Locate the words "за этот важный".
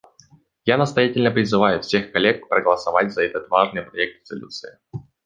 3.13-3.83